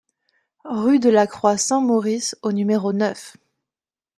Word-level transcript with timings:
Rue 0.65 0.97
de 0.97 1.11
la 1.11 1.27
Croix 1.27 1.57
Saint-Maurice 1.57 2.35
au 2.41 2.51
numéro 2.53 2.91
neuf 2.91 3.37